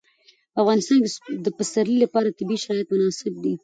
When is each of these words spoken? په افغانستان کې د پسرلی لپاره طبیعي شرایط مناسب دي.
په 0.53 0.57
افغانستان 0.63 0.97
کې 1.03 1.11
د 1.45 1.47
پسرلی 1.57 1.97
لپاره 2.03 2.35
طبیعي 2.39 2.59
شرایط 2.63 2.87
مناسب 2.91 3.33
دي. 3.43 3.53